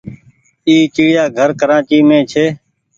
[0.67, 2.45] اي چڙيآ گهر ڪرآچي مين ڇي۔